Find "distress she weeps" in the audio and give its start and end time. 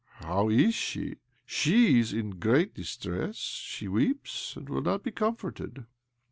2.73-4.55